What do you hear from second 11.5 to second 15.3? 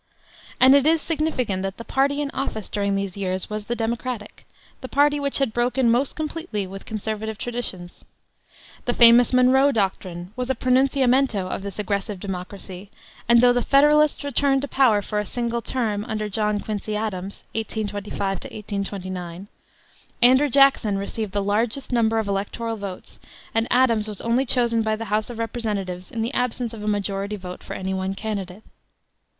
this aggressive democracy, and though the Federalists returned to power for a